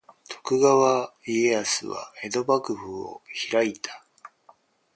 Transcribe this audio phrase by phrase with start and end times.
[0.27, 4.03] 徳川家康は江戸幕府を開いた。